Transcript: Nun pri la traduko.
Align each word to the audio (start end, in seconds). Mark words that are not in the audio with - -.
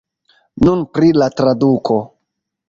Nun 0.63 0.81
pri 0.95 1.11
la 1.19 1.27
traduko. 1.41 2.01